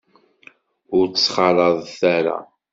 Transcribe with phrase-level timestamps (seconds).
[0.97, 2.37] Ur t-ttxalaḍet ara.